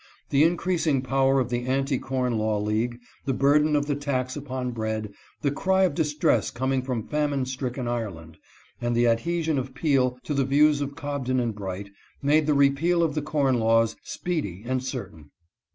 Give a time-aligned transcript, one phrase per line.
[0.31, 4.71] The increasing power of the anti corn law league, the burden of the tax upon
[4.71, 8.37] bread, the cry of dis tress coming from famine stricken Ireland,
[8.81, 12.55] and the ad hesion of Peel to the views of Cobden and Bright, made the
[12.55, 15.29] repeal of the corn laws speedy and certain.